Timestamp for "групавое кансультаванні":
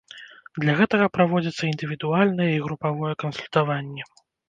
2.67-4.13